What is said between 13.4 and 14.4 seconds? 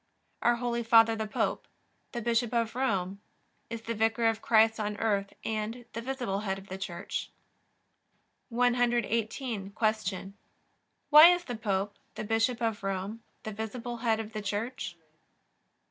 the visible Head of